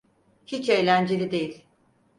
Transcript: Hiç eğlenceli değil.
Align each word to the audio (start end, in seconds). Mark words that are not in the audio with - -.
Hiç 0.45 0.69
eğlenceli 0.69 1.31
değil. 1.31 1.65